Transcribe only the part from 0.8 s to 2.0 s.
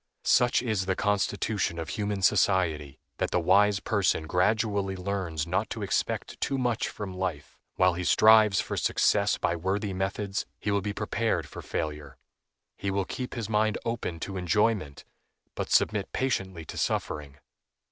the constitution of